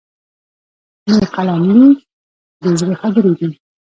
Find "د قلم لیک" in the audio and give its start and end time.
1.09-1.99